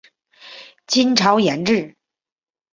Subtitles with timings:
[0.87, 1.95] 金朝沿置。